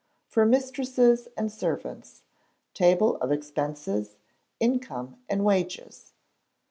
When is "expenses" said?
3.31-4.17